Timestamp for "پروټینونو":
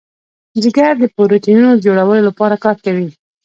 1.15-1.69